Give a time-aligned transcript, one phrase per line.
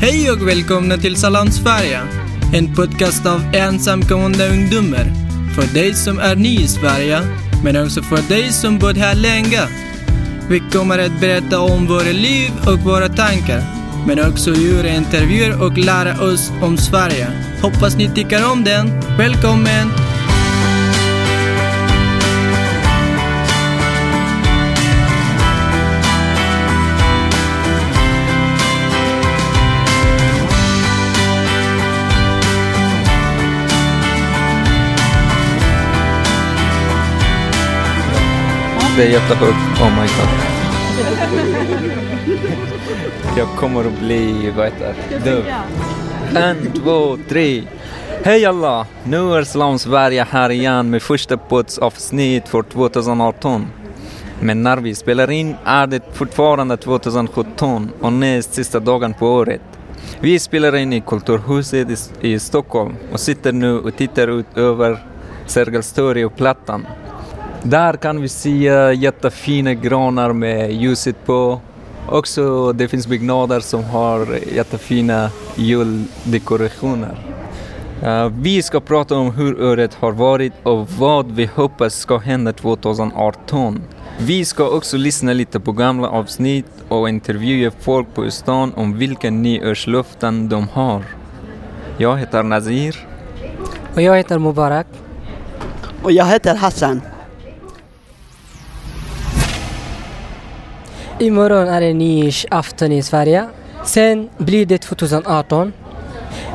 [0.00, 2.00] Hej och välkomna till Salam Sverige.
[2.54, 5.12] En podcast av ensamkommande ungdomar.
[5.54, 7.20] För dig som är ny i Sverige,
[7.64, 9.60] men också för dig som bott här länge.
[10.48, 13.62] Vi kommer att berätta om våra liv och våra tankar.
[14.06, 17.28] Men också göra intervjuer och lära oss om Sverige.
[17.62, 18.90] Hoppas ni tycker om den.
[19.18, 20.15] Välkommen!
[38.96, 39.80] Det är jättehögt.
[39.80, 40.28] Oh my god.
[43.38, 45.54] Jag kommer att bli, vad heter det.
[46.40, 47.62] En, två, tre.
[48.24, 48.86] Hej alla!
[49.04, 51.38] Nu är Slam Sverige här igen med första
[51.80, 53.66] avsnitt för 2018.
[54.40, 59.62] Men när vi spelar in är det fortfarande 2017 och näst sista dagen på året.
[60.20, 64.98] Vi spelar in i Kulturhuset i, i Stockholm och sitter nu och tittar ut över
[65.46, 66.86] Sergels torg och Plattan.
[67.66, 71.60] Där kan vi se jättefina granar med ljuset på.
[72.08, 77.16] Också det finns byggnader som har jättefina juldekorationer.
[78.02, 82.52] Uh, vi ska prata om hur året har varit och vad vi hoppas ska hända
[82.52, 83.82] 2018.
[84.18, 89.30] Vi ska också lyssna lite på gamla avsnitt och intervjua folk på stan om vilka
[89.30, 91.02] nyårslöften de har.
[91.98, 93.08] Jag heter Nazir.
[93.94, 94.86] Och jag heter Mubarak.
[96.02, 97.00] Och jag heter Hassan.
[101.18, 103.48] Imorgon är det nyårsafton i Sverige.
[103.84, 105.72] Sen blir det 2018.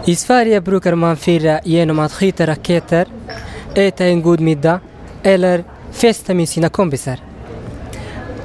[0.06, 3.08] I Sverige brukar man fira genom att skjuta raketer,
[3.76, 4.80] äta en god middag
[5.24, 7.20] eller festa med sina kompisar.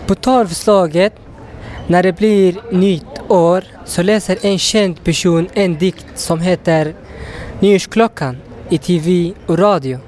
[0.06, 1.12] På tolvslaget,
[1.87, 6.94] när det blir nytt år, så läser en känd person en dikt som heter
[7.61, 8.37] Nyårsklockan
[8.69, 9.98] i TV och radio.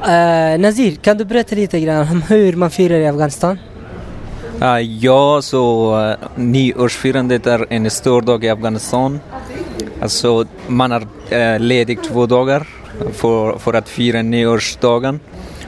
[0.00, 3.58] Uh, Nazir, kan du berätta lite grann om hur man firar i Afghanistan?
[5.00, 9.20] Ja, så eh, nyårsfirandet är en stor dag i Afghanistan.
[10.00, 12.66] Alltså, man är eh, ledig två dagar
[13.12, 15.20] för, för att fira nyårsdagen.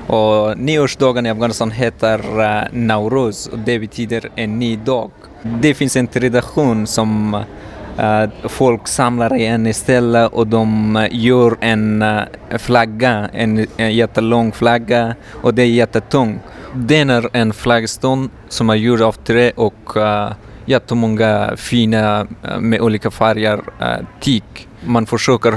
[0.06, 5.10] Och nyårsdagen i Afghanistan heter eh, Nauruz och det betyder en ny dag.
[5.42, 7.42] Det finns en tradition som
[8.44, 12.04] folk samlar i en ställe och de gör en
[12.58, 16.40] flagga, en, en jättelång flagga och det är jättetung.
[16.74, 20.32] Den är en flaggstång som är gjord av trä och uh,
[20.64, 24.44] jättemånga fina uh, med olika färger eh, uh, tyg.
[24.84, 25.54] Man försöker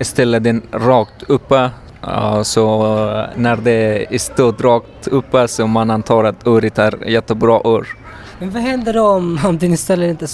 [0.00, 1.70] ställa den rakt uppe
[2.06, 7.66] uh, så uh, när det står rakt uppe så man antar att året är jättebra
[7.66, 7.86] år.
[8.38, 10.26] Men vad händer om, om den ställer inte,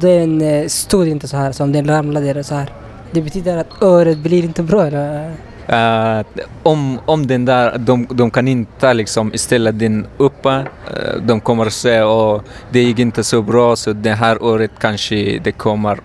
[0.00, 2.72] den stod inte så här, så om den ramlade så här?
[3.10, 5.34] Det betyder att året blir inte bra eller?
[5.72, 6.24] Uh,
[6.62, 11.66] om, om den där, de, de kan inte liksom ställa den uppe, uh, de kommer
[11.66, 15.98] att säga att det gick inte så bra så det här året kanske det kommer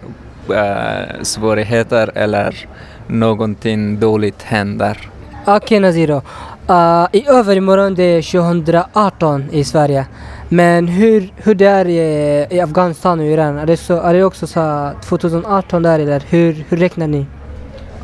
[0.50, 2.68] uh, svårigheter eller
[3.08, 5.10] någonting dåligt händer.
[5.42, 6.22] Okej okay, Naziro.
[6.70, 10.06] Uh, I övermorgon det är 2018 i Sverige.
[10.50, 14.24] Men hur, hur det är i, i Afghanistan och Iran, är det, så, är det
[14.24, 17.26] också så 2018 där eller hur, hur räknar ni?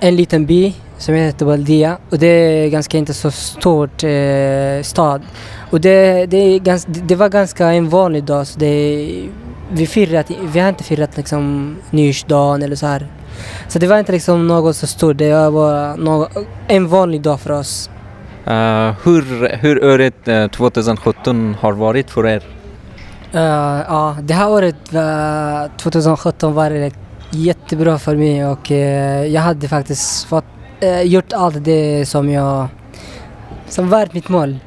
[0.00, 5.22] en liten by som heter Baldia och det är ganska inte så stort eh, stad.
[5.70, 9.28] Och det, det, ganska, det var ganska en vanlig dag så det,
[9.72, 13.06] vi, firat, vi har inte firat liksom nyårsdagen eller så här.
[13.68, 16.30] Så det var inte liksom något så stort, det var något,
[16.68, 17.90] en vanlig dag för oss.
[18.46, 22.42] Uh, hur, hur året uh, 2017 har varit för er?
[23.34, 23.40] Uh,
[23.88, 24.76] ja, det här året,
[25.76, 26.92] 2017 var det
[27.30, 30.44] jättebra för mig och eh, jag hade faktiskt fått,
[30.80, 32.68] eh, gjort allt det som jag
[33.68, 34.58] som var mitt mål.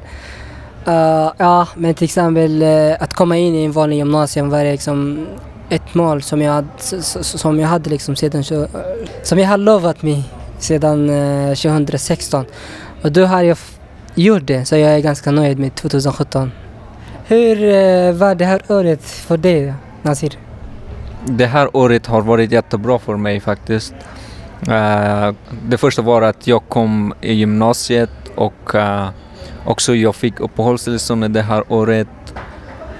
[0.88, 5.26] Uh, ja, men till exempel uh, att komma in i en vanlig gymnasium var liksom
[5.70, 8.44] ett mål som jag, hade, som jag hade liksom sedan,
[9.22, 10.24] som jag har lovat mig
[10.58, 12.44] sedan eh, 2016.
[13.02, 13.58] Och då har jag
[14.14, 16.52] gjort det, så jag är ganska nöjd med 2017.
[17.26, 20.43] Hur var det här året för dig, Nasir?
[21.26, 23.94] Det här året har varit jättebra för mig faktiskt.
[24.68, 25.32] Eh,
[25.62, 29.08] det första var att jag kom i gymnasiet och eh,
[29.66, 32.34] Också jag fick uppehållstillstånd det här året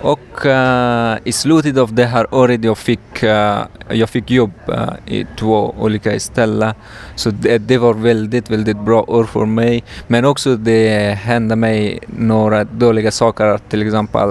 [0.01, 4.91] och uh, i slutet av det här året jag fick, uh, jag fick jobb uh,
[5.07, 6.75] i två olika ställen.
[7.15, 9.85] Så det, det, var väldigt, väldigt bra år för mig.
[10.07, 14.31] Men också det hände mig några dåliga saker, till exempel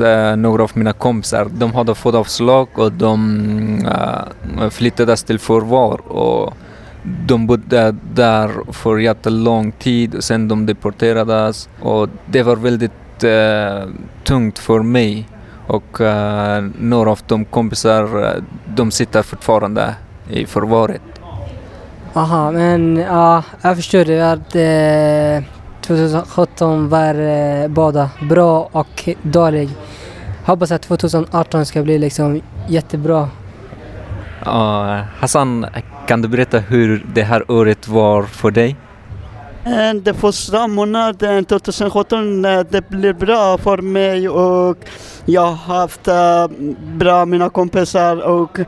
[0.00, 6.12] Eh, några av mina kompisar, de hade fått avslag och de eh, flyttades till förvar.
[6.12, 6.54] Och
[7.26, 13.88] de bodde där för jättelång tid och sen de deporterades och det var väldigt eh,
[14.24, 15.28] tungt för mig
[15.66, 18.42] och eh, några av de kompisar eh,
[18.74, 19.94] de sitter fortfarande
[20.30, 21.02] i förvaret.
[22.14, 29.68] Aha, men ja, jag förstår det att eh, 2017 var eh, båda bra och dålig.
[30.46, 33.28] Hoppas att 2018 ska bli liksom jättebra.
[34.46, 35.66] Uh, Hassan,
[36.06, 38.76] kan du berätta hur det här året var för dig?
[39.64, 44.78] Eh, det första månaden 2017 eh, det blev bra för mig och
[45.24, 46.08] jag har haft
[46.96, 48.58] bra mina kompisar och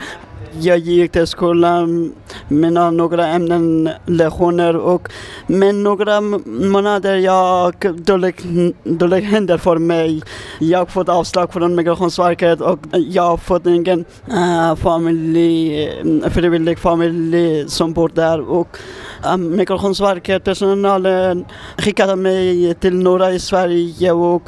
[0.60, 2.12] jag gick till skolan,
[2.48, 5.08] med några ämnen, lektioner och
[5.46, 7.74] men några månader jag
[8.04, 8.44] dåligt,
[8.84, 10.22] dåligt händer för mig.
[10.58, 15.90] Jag fått avslag från Migrationsverket och jag fått ingen äh, familj,
[16.30, 18.78] frivillig familj som bor där och
[19.24, 21.44] äh, Migrationsverket, personalen
[21.78, 24.42] skickade mig till norra i Sverige och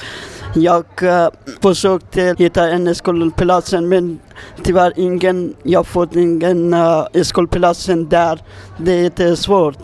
[0.55, 1.29] jag äh,
[1.63, 4.19] försökte hitta en skolplats men
[4.63, 8.41] tyvärr ingen, jag fått ingen eh, uh, skolplats där.
[8.79, 9.79] Det är jättesvårt.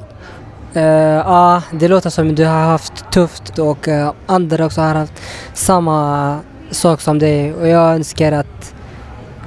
[0.74, 4.94] Eh, ja, Uh, det låter som du har haft tufft och uh, andra också har
[4.94, 5.22] haft
[5.54, 6.38] samma
[6.70, 8.74] sak som dig och jag önskar att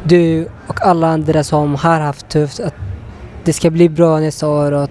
[0.04, 2.74] du och alla andra som har haft tufft att
[3.44, 4.90] det ska bli bra nästa år och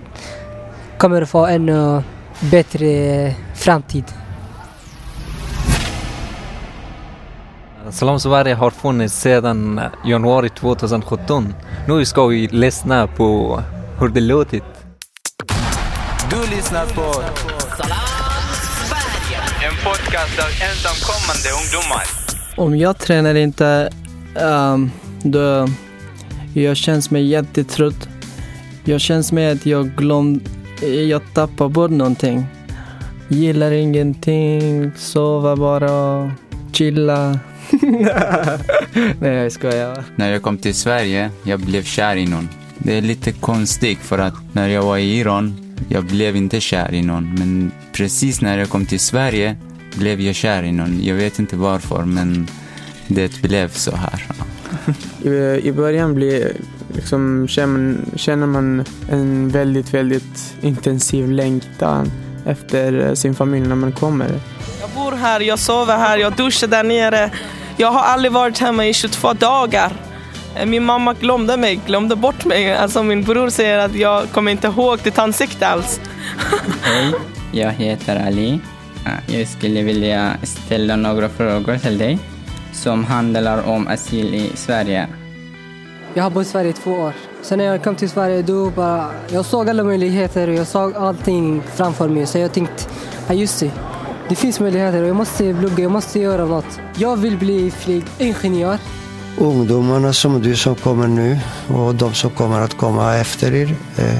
[0.98, 2.02] kommer få ännu
[2.50, 4.04] bättre framtid.
[7.90, 11.54] Salam Sverige har funnits sedan januari 2017.
[11.88, 13.60] Nu ska vi lyssna på
[14.00, 14.64] hur det låtit.
[16.30, 17.12] Du lyssnar på
[17.76, 17.98] Salam
[18.88, 19.38] Sverige!
[19.66, 22.04] En podcast av ensamkommande ungdomar.
[22.56, 23.90] Om jag tränar inte,
[24.42, 24.90] um,
[25.22, 25.68] då
[26.54, 28.08] jag känns mig jättetrött.
[28.84, 30.50] Jag känns med att jag glömde,
[30.86, 32.46] jag tappar bort någonting.
[33.28, 36.30] Gillar ingenting, sova bara,
[36.72, 37.38] chilla.
[39.20, 40.04] Nej, jag skojar.
[40.16, 42.48] När jag kom till Sverige, jag blev kär i någon.
[42.78, 45.56] Det är lite konstigt för att när jag var i Iran,
[45.88, 47.34] jag blev inte kär i någon.
[47.34, 49.56] Men precis när jag kom till Sverige
[49.94, 51.04] blev jag kär i någon.
[51.04, 52.48] Jag vet inte varför, men
[53.08, 54.26] det blev så här.
[55.62, 56.52] I, början blir,
[56.92, 57.48] liksom,
[58.16, 62.10] känner man en väldigt, väldigt intensiv längtan
[62.46, 64.40] efter sin familj när man kommer.
[64.80, 67.30] Jag bor här, jag sover här, jag duschar där nere.
[67.76, 69.92] Jag har aldrig varit hemma i 22 dagar.
[70.56, 72.76] Eh, min mamma glömde mig, glömde bort mig.
[72.76, 76.00] Alltså min bror säger att jag kommer inte ihåg ditt ansikte alls.
[76.82, 77.12] Hej,
[77.52, 78.60] jag heter Ali.
[79.06, 82.18] Eh, jag skulle vilja ställa några frågor till dig
[82.72, 85.08] som handlar om asyl i Sverige.
[86.16, 87.12] Jag har bott i Sverige i två år.
[87.42, 90.96] Sen när jag kom till Sverige då bara, jag såg alla möjligheter och jag såg
[90.96, 92.26] allting framför mig.
[92.26, 92.84] Så jag tänkte,
[93.28, 93.70] ja just det,
[94.28, 96.80] det finns möjligheter och jag måste plugga, jag måste göra något.
[96.96, 98.78] Jag vill bli flygingenjör.
[99.38, 104.18] Ungdomarna som du som kommer nu och de som kommer att komma efter er eh,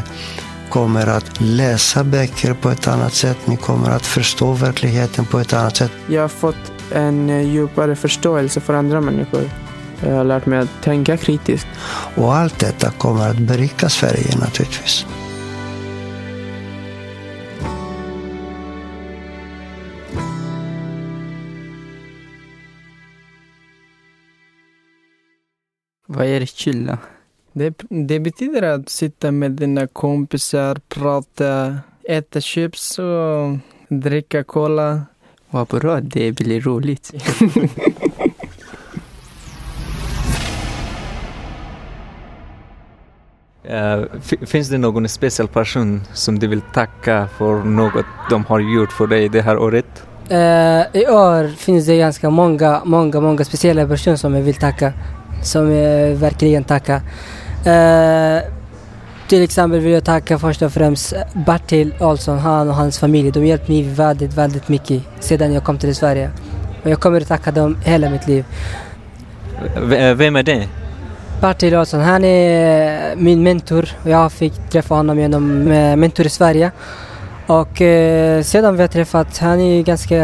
[0.70, 3.38] kommer att läsa böcker på ett annat sätt.
[3.44, 5.92] Ni kommer att förstå verkligheten på ett annat sätt.
[6.06, 9.63] Jag har fått en djupare förståelse för andra människor.
[10.04, 11.66] Jag har lärt mig att tänka kritiskt.
[12.16, 15.06] Och allt detta kommer att berika Sverige naturligtvis.
[26.06, 26.99] Vad är chilla?
[27.52, 33.58] Det, det betyder att sitta med dina kompisar, prata, äta chips och
[33.88, 35.02] dricka cola.
[35.50, 37.12] Vad bra, det blir roligt.
[44.23, 48.92] Fi- finns det någon speciell person som du vill tacka för något de har gjort
[48.92, 49.87] för dig det här året?
[50.28, 50.38] Eh,
[51.02, 54.92] I år finns det ganska många, många, många speciella personer som jag vill tacka.
[55.42, 56.94] Som jag verkligen tacka.
[57.64, 58.42] Eh,
[59.28, 61.14] till exempel vill jag tacka först och främst
[61.47, 63.30] Bertil Olsson, han och hans familj.
[63.30, 66.30] De hjälpte mig väldigt, väldigt mycket sedan jag kom till Sverige.
[66.83, 68.44] Och jag kommer att tacka dem hela mitt liv.
[69.83, 70.68] V- vem är det?
[71.44, 76.28] Bertil Larsson, han är eh, min mentor jag fick träffa honom genom eh, Mentor i
[76.28, 76.70] Sverige.
[77.46, 80.16] Och eh, sedan vi har träffat, han är ganska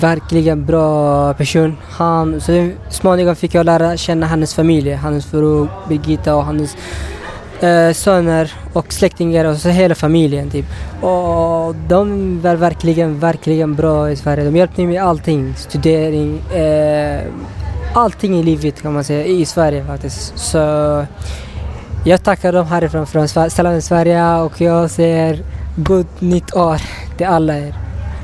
[0.00, 1.76] verkligen bra person.
[1.90, 6.76] Han, så småningom fick jag lära känna hans familj, hans fru Birgitta och hans
[7.60, 10.66] eh, söner och släktingar och så hela familjen typ.
[11.00, 14.44] Och de var verkligen, verkligen bra i Sverige.
[14.44, 17.20] De hjälpte mig med allting, studering, eh,
[17.96, 20.38] allting i livet kan man säga, i Sverige faktiskt.
[20.38, 20.58] Så
[22.04, 25.42] jag tackar dem härifrån, från Sverige, Sverige och jag säger
[25.76, 26.80] gott nytt år
[27.16, 27.74] till alla er.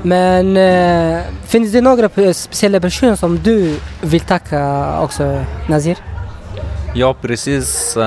[0.02, 5.98] Men eh, finns det några speciella personer som du vill tacka också, Nazir?
[6.94, 7.96] Ja, precis.
[7.96, 8.02] Eh,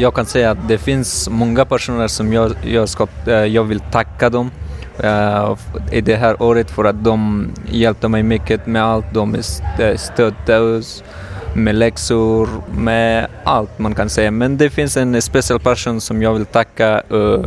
[0.00, 3.80] jag kan säga att det finns många personer som jag, jag, ska, eh, jag vill
[3.80, 4.50] tacka dem
[4.98, 5.56] Eh,
[5.92, 9.06] i det här året för att de hjälpte mig mycket med allt.
[9.14, 11.04] De st- stödde oss
[11.54, 14.30] med läxor, med allt man kan säga.
[14.30, 16.88] Men det finns en speciell person som jag vill tacka.
[17.10, 17.40] Eh,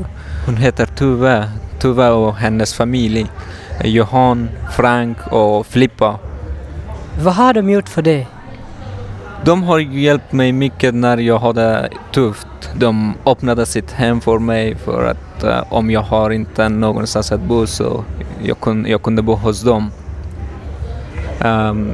[0.46, 1.50] hon heter Tuve,
[1.80, 3.28] Tuve och hennes familj.
[3.84, 6.20] Johan, Frank och Filippa.
[7.24, 8.28] Vad har de gjort för dig?
[9.46, 12.48] De har hjälpt mig mycket när jag hade tufft.
[12.76, 17.42] De öppnade sitt hem för mig för att uh, om jag har inte någonstans att
[17.42, 18.04] bo så
[18.44, 19.92] jag, kunde, jag kunde bo hos dem.
[21.46, 21.92] Um,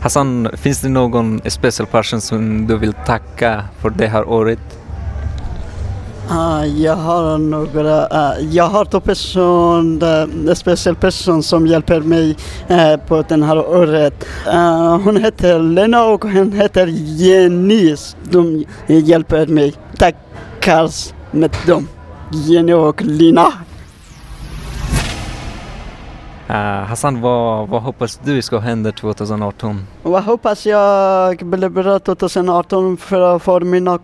[0.00, 4.78] Hassan, finns det någon speciell person som du vill tacka för det här året?
[6.28, 12.00] Ah, jag har några, ah, jag har två personer, en eh, speciell person som hjälper
[12.00, 12.36] mig
[12.68, 14.26] eh, på den här året.
[14.46, 17.96] Ah, hon heter Lena och hon heter Jenny.
[18.30, 19.74] De hjälper mig.
[19.98, 20.90] Tackar
[21.30, 21.88] med dem.
[22.32, 23.52] Jenny och Lina.
[26.52, 29.86] Eh, Hassan, vad, vad hoppas du ska hända 2018?
[30.02, 33.98] Vad hoppas jag blir bra 2018 för, för, mina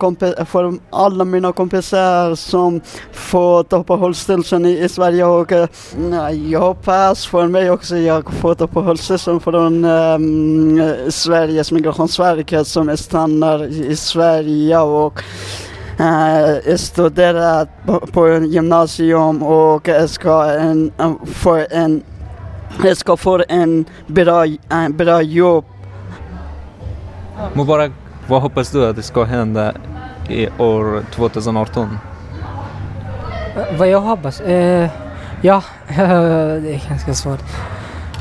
[0.45, 7.27] för alla mina kompisar som fått uppehållstillstånd i, i Sverige och eh, nej, jag hoppas
[7.27, 15.23] för mig också jag fått uppehållstillstånd från um, Sveriges migrationsverk som stannar i Sverige och
[15.99, 20.91] eh, uh, studerat på, på gymnasium och ska en,
[21.25, 22.03] få en
[22.95, 25.65] ska få en bra, en bra jobb.
[27.53, 27.91] Mubarak,
[28.27, 29.73] vad hoppas du att det ska hända
[30.29, 31.99] i år 2018?
[33.55, 34.41] Eh, Vad jag hoppas?
[34.41, 34.89] Eh,
[35.41, 37.39] ja, det är ganska svårt.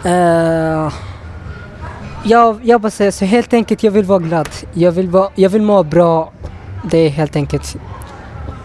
[0.05, 0.93] Eh,
[2.25, 4.49] jag, jag bara säger så helt enkelt, jag vill vara glad.
[4.73, 6.31] Jag vill, vara, jag vill må bra.
[6.91, 7.77] Det är helt enkelt.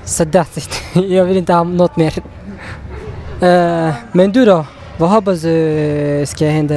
[0.05, 0.81] Så that's it.
[1.11, 2.13] jag vill inte ha något mer.
[3.41, 4.65] Eh, men du då?
[4.97, 6.75] Vad hoppas du ska hända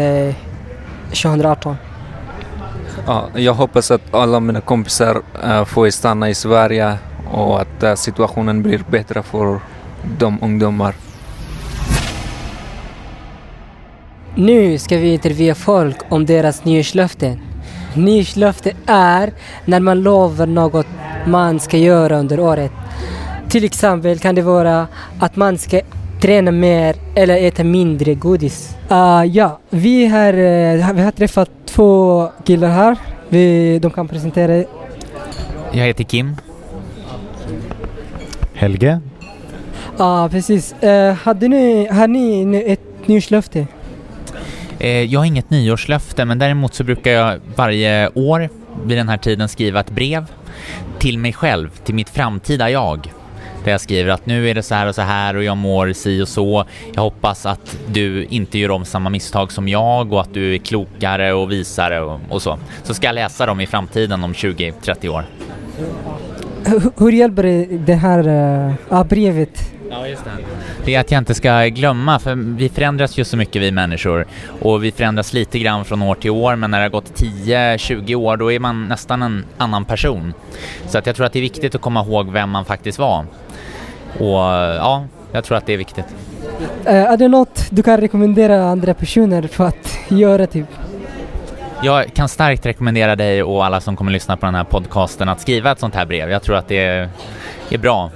[1.08, 1.76] 2018?
[3.06, 6.98] Ja, jag hoppas att alla mina kompisar äh, får stanna i Sverige
[7.30, 9.60] och att äh, situationen blir bättre för
[10.18, 10.94] de ungdomar.
[14.34, 17.40] Nu ska vi intervjua folk om deras nyårslöften.
[17.94, 19.32] Nyårslöfte är
[19.64, 20.86] när man lovar något
[21.26, 22.72] man ska göra under året.
[23.48, 24.86] Till exempel kan det vara
[25.20, 25.80] att man ska
[26.20, 28.76] träna mer eller äta mindre godis.
[28.88, 32.96] Ah, ja, vi har, eh, vi har träffat två killar här.
[33.28, 34.64] Vi, de kan presentera
[35.72, 36.36] Jag heter Kim.
[38.54, 39.00] Helge?
[39.98, 40.74] Ja, precis.
[40.84, 43.66] Uh, hade ni, har ni ett nyårslöfte?
[44.78, 48.48] Eh, jag har inget nyårslöfte men däremot så brukar jag varje år
[48.84, 50.26] vid den här tiden skriva ett brev
[50.98, 53.12] till mig själv, till mitt framtida jag.
[53.66, 55.92] Där jag skriver att nu är det så här och så här och jag mår
[55.92, 56.64] si och så.
[56.94, 60.58] Jag hoppas att du inte gör om samma misstag som jag och att du är
[60.58, 62.58] klokare och visare och, och så.
[62.82, 65.24] Så ska jag läsa dem i framtiden om 20-30 år.
[66.64, 68.28] Hur, hur hjälper det, det här
[68.90, 69.72] uh, brevet?
[69.90, 70.30] Ja, just det.
[70.84, 74.26] Det är att jag inte ska glömma, för vi förändras ju så mycket vi människor
[74.60, 78.14] och vi förändras lite grann från år till år, men när det har gått 10-20
[78.14, 80.34] år då är man nästan en annan person.
[80.86, 83.24] Så att jag tror att det är viktigt att komma ihåg vem man faktiskt var.
[84.18, 84.38] Och
[84.76, 86.06] ja, jag tror att det är viktigt.
[86.86, 90.66] Uh, är det något du kan rekommendera andra personer för att göra typ?
[91.82, 95.40] Jag kan starkt rekommendera dig och alla som kommer lyssna på den här podcasten att
[95.40, 96.30] skriva ett sånt här brev.
[96.30, 97.08] Jag tror att det
[97.70, 98.10] är bra.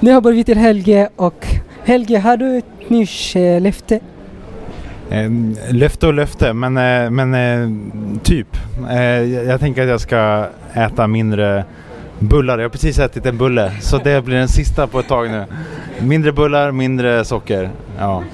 [0.00, 1.46] Nu hoppar vi till Helge och
[1.84, 4.00] Helge, har du ett nyårslöfte?
[5.10, 5.30] Eh,
[5.70, 7.68] löfte och löfte, men, eh, men eh,
[8.22, 8.56] typ.
[8.90, 11.64] Eh, jag, jag tänker att jag ska äta mindre
[12.20, 12.58] bullar.
[12.58, 15.44] Jag har precis ätit en bulle, så det blir den sista på ett tag nu.
[16.00, 17.70] Mindre bullar, mindre socker.
[17.98, 18.24] Ja.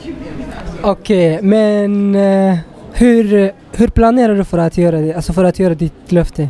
[0.82, 2.56] Okej, men eh,
[2.92, 5.14] hur, hur planerar du för att göra det?
[5.14, 6.48] Alltså för att göra ditt löfte?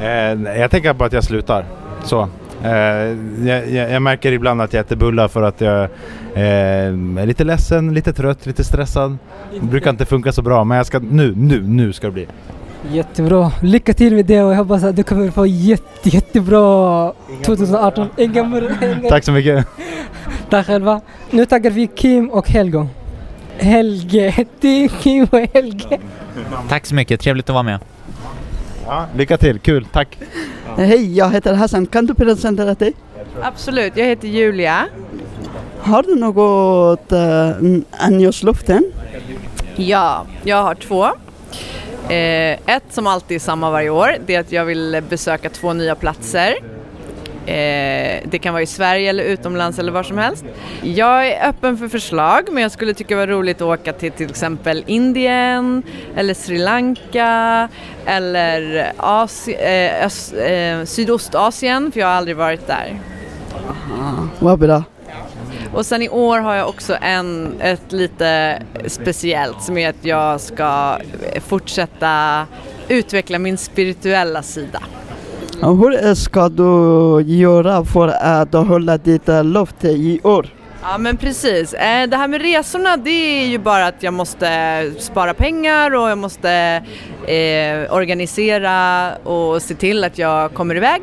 [0.00, 1.64] Eh, jag tänker på att jag slutar.
[2.04, 2.28] Så.
[2.64, 2.70] Eh,
[3.46, 5.82] jag, jag, jag märker ibland att jag äter bullar för att jag
[6.34, 9.18] eh, är lite ledsen, lite trött, lite stressad.
[9.60, 12.26] Det brukar inte funka så bra, men jag ska nu, nu, nu ska det bli.
[12.88, 13.52] Jättebra.
[13.62, 17.12] Lycka till med det och jag hoppas att du kommer få jätte, jättebra
[17.44, 18.08] 2018.
[18.16, 19.66] Inga mur- Tack så mycket.
[20.50, 21.00] Tack själva.
[21.30, 22.86] Nu taggar vi Kim och Helge.
[23.58, 25.98] Helge, det är Kim och Helge.
[26.68, 27.78] Tack så mycket, trevligt att vara med.
[28.86, 30.18] Ja, lycka till, kul, tack.
[30.76, 31.86] Hej, jag heter Hassan.
[31.86, 32.92] Kan du presentera dig?
[33.42, 34.86] Absolut, jag heter Julia.
[35.80, 38.84] Har du något uh, nyårslöften?
[39.76, 41.06] Ja, jag har två.
[42.08, 45.72] Eh, ett som alltid är samma varje år, det är att jag vill besöka två
[45.72, 46.54] nya platser.
[47.46, 50.44] Eh, det kan vara i Sverige eller utomlands eller var som helst.
[50.82, 54.12] Jag är öppen för förslag men jag skulle tycka det var roligt att åka till
[54.12, 55.82] till exempel Indien
[56.16, 57.68] eller Sri Lanka
[58.06, 60.04] eller Asi eh,
[60.44, 63.00] eh, Sydostasien för jag har aldrig varit där.
[64.38, 64.82] Vad bra.
[65.74, 70.40] Och sen i år har jag också en, ett lite speciellt som är att jag
[70.40, 70.98] ska
[71.48, 72.46] fortsätta
[72.88, 74.82] utveckla min spirituella sida.
[75.62, 80.59] Hur ska du göra för att hålla ditt löfte i år?
[80.82, 81.74] Ja men precis.
[81.74, 86.10] Eh, det här med resorna det är ju bara att jag måste spara pengar och
[86.10, 86.82] jag måste
[87.26, 91.02] eh, organisera och se till att jag kommer iväg.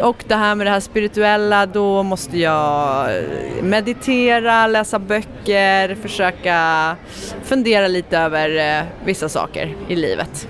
[0.00, 6.96] Och det här med det här spirituella då måste jag eh, meditera, läsa böcker, försöka
[7.44, 10.48] fundera lite över eh, vissa saker i livet.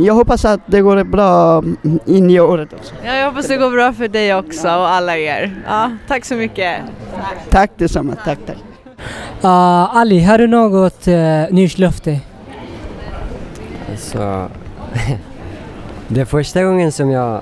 [0.00, 1.62] Jag hoppas att det går bra
[2.06, 2.94] in i året också.
[3.04, 5.62] Ja, jag hoppas det går bra för dig också och alla er.
[5.66, 6.76] Ja, tack så mycket.
[7.50, 8.56] Tack detsamma, tack tack.
[9.44, 11.14] Uh, Ali, har du något uh,
[11.50, 12.20] nyårslöfte?
[13.96, 14.18] Så
[16.08, 17.40] det är första gången som jag,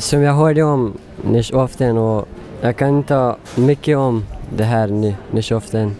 [0.00, 2.28] som jag hörde om nyårsafton och
[2.60, 4.24] jag kan inte mycket om
[4.56, 5.96] det här ny- nyårsafton.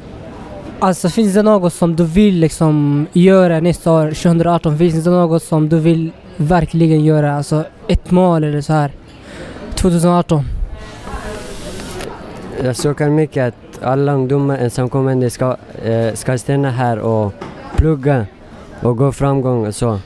[0.83, 4.79] Alltså finns det något som du vill liksom göra nästa år, 2018?
[4.79, 7.37] Finns det något som du vill verkligen göra?
[7.37, 8.93] Alltså ett mål eller så här
[9.75, 10.45] 2018?
[12.65, 17.33] Jag söker mycket att alla ungdomar ensamkommande ska, eh, ska stanna här och
[17.77, 18.27] plugga
[18.81, 19.99] och gå framgång och så.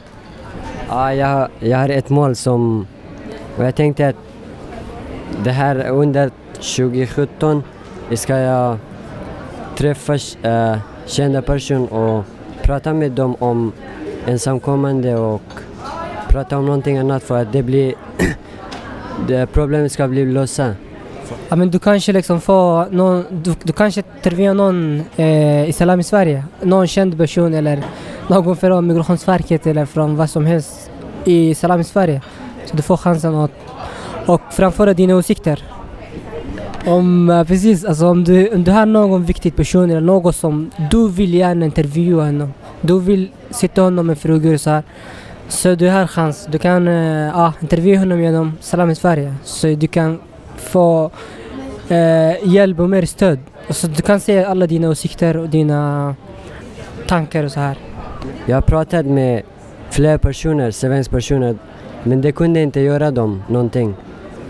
[0.89, 2.87] Ja, jag, jag har ett mål som...
[3.57, 4.17] Och jag tänkte att
[5.45, 7.63] det här under 2017
[8.15, 8.79] ska jag
[9.77, 12.25] träffa äh, kända personer och
[12.63, 13.73] prata med dem om
[14.27, 15.43] ensamkommande och
[16.29, 17.95] prata om någonting annat för att det blir...
[19.29, 20.75] det problemet ska bli lösa.
[21.49, 26.03] Ja, men du kanske liksom får någon, du, du kanske intervjuar någon eh, i i
[26.03, 27.85] Sverige, någon känd person eller
[28.29, 30.91] någon från Migrationsverket eller från vad som helst
[31.25, 32.23] i Islam i Sverige.
[32.65, 33.51] Så du får chansen att
[34.27, 35.63] och framföra dina åsikter.
[36.87, 40.71] Om, eh, precis, alltså om du, om du har någon viktig person eller något som
[40.91, 42.53] du vill gärna intervjua honom.
[42.81, 44.83] Du vill sitta honom med frågor så här.
[45.49, 46.49] Så du har chans.
[46.51, 49.35] Du kan uh, intervjua honom genom Salam i Sverige.
[49.45, 50.19] Så du kan
[50.57, 51.11] få
[51.91, 53.39] uh, hjälp och mer stöd.
[53.69, 56.15] Och så du kan se alla dina åsikter och dina
[57.07, 57.79] tankar och så här.
[58.47, 59.43] Jag har pratat med
[59.91, 61.57] flera personer, svenska personer,
[62.03, 63.95] men det kunde inte göra dem någonting.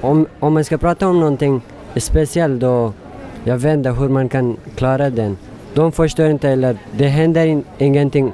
[0.00, 1.62] Om, om man ska prata om någonting
[2.00, 2.92] speciellt då,
[3.44, 5.36] jag vet inte hur man kan klara den.
[5.74, 8.32] De förstår inte eller det händer in, ingenting.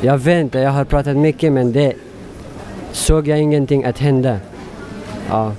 [0.00, 1.92] Jag vet inte, jag har pratat mycket men det
[2.92, 4.38] såg jag ingenting att hända.
[5.28, 5.52] Ja.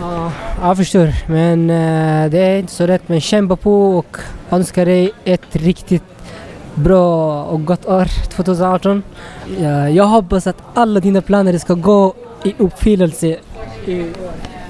[0.00, 0.32] Ja,
[0.62, 1.12] jag förstår.
[1.26, 3.08] Men eh, det är inte så lätt.
[3.08, 4.16] Men kämpa på och
[4.50, 6.02] önskar dig ett riktigt
[6.74, 9.02] bra och gott år 2018.
[9.60, 13.36] Ja, jag hoppas att alla dina planer ska gå i uppfyllelse.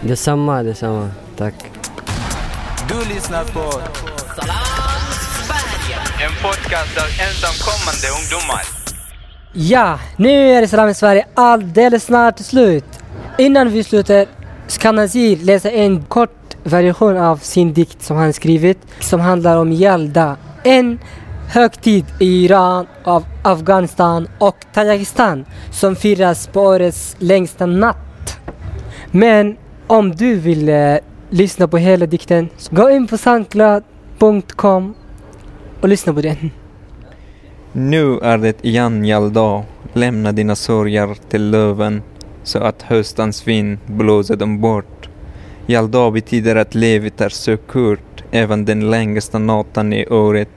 [0.03, 1.11] Detsamma, detsamma.
[1.37, 1.55] Tack.
[2.89, 3.71] Du lyssnar på
[4.37, 4.57] Salam
[5.47, 5.99] Sverige.
[6.27, 8.63] En podcast av ensamkommande ungdomar.
[9.53, 12.85] Ja, nu är Islam i Sverige alldeles snart slut.
[13.39, 14.27] Innan vi slutar
[14.67, 19.73] ska Nazir läsa en kort variation av sin dikt som han skrivit som handlar om
[19.73, 20.37] Yalda.
[20.65, 20.99] En
[21.49, 28.39] högtid i Iran, av Afghanistan och Tadzjikistan som firas på årets längsta natt.
[29.11, 30.97] Men om du vill eh,
[31.31, 34.95] lyssna på hela dikten, så gå in på soundcloud.com
[35.81, 36.51] och lyssna på den.
[37.73, 42.03] Nu är det igen Jalda, lämna dina sorger till löven
[42.43, 45.09] så att höstens vind blåser dem bort.
[45.67, 50.49] Jalda betyder att livet är så kort, även den längsta natten i året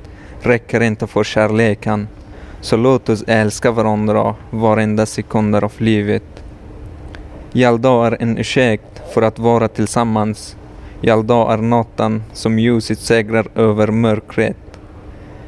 [0.41, 2.07] räcker inte för kärleken.
[2.61, 6.43] Så låt oss älska varandra varenda sekund av livet.
[7.51, 10.55] Jalda är en ursäkt för att vara tillsammans.
[11.01, 14.79] Jalda är natten som ljuset segrar över mörkret.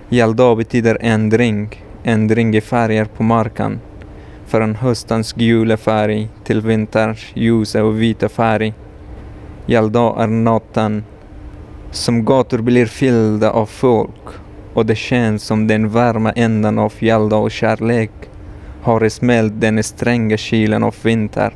[0.09, 3.79] Jalda betyder ändring, ändring i färger på marken.
[4.45, 8.73] Från höstens gula färg till vinterns ljusa och vita färg.
[9.65, 11.03] Jalda är natten
[11.91, 14.27] som gator blir fyllda av folk
[14.73, 18.11] och det känns som den varma änden av Jalda och kärlek
[18.81, 21.53] har smält den stränga kylan av vinter.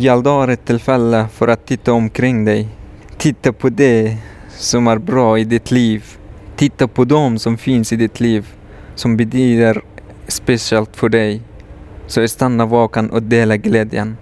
[0.00, 2.68] Jalda är ett tillfälle för att titta omkring dig.
[3.16, 4.16] Titta på det
[4.48, 6.04] som är bra i ditt liv.
[6.56, 8.46] Titta på dem som finns i ditt liv,
[8.94, 9.82] som betyder
[10.28, 11.42] speciellt för dig.
[12.06, 14.16] Så stanna vaken och dela glädjen.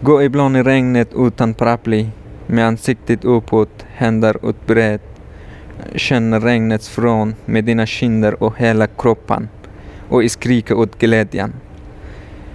[0.00, 2.06] Gå ibland i regnet utan paraply,
[2.46, 5.00] med ansiktet uppåt, händer utbredd.
[5.94, 9.48] Känn regnets från med dina kinder och hela kroppen
[10.08, 11.52] och skrika ut glädjen.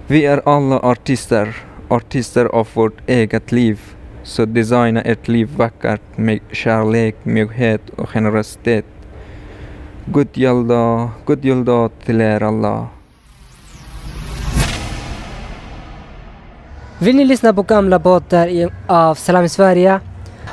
[0.06, 3.80] Vi är alla artister, artister av vårt eget liv.
[4.22, 8.84] Så designa ert liv vackert med kärlek, mjukhet och generositet.
[10.06, 12.88] God juldag, god juldag till er alla.
[16.98, 20.00] Vill ni lyssna på gamla båtar av Salam i Sverige?